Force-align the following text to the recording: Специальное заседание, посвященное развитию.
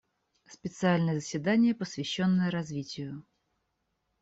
Специальное 0.47 1.19
заседание, 1.19 1.75
посвященное 1.75 2.49
развитию. 2.49 3.23